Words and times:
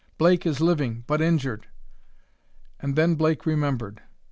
Blake 0.17 0.47
is 0.47 0.59
living 0.59 1.03
but 1.05 1.21
injured...." 1.21 1.67
And 2.79 2.95
then 2.95 3.13
Blake 3.13 3.45
remembered. 3.45 4.01